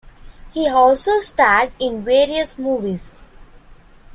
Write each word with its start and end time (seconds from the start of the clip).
He 0.51 0.67
also 0.67 1.19
starred 1.19 1.73
in 1.77 2.03
various 2.03 2.57
movies. 2.57 3.17